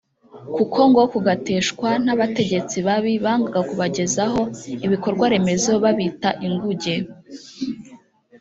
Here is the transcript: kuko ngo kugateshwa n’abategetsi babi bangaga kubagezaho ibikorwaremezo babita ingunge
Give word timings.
kuko 0.55 0.79
ngo 0.89 1.01
kugateshwa 1.13 1.89
n’abategetsi 2.05 2.77
babi 2.87 3.13
bangaga 3.23 3.59
kubagezaho 3.69 4.41
ibikorwaremezo 4.85 5.71
babita 5.83 6.29
ingunge 6.47 6.93